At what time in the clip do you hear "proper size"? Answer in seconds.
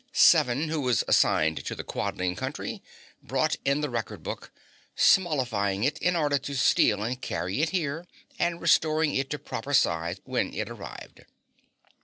9.37-10.19